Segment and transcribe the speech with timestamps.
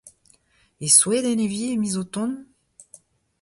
[0.79, 2.35] E Sweden e vi ar miz o tont?